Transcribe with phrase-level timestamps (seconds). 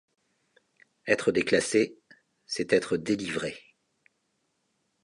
[1.05, 1.95] Être déclassée,
[2.47, 3.59] c’est être délivrée.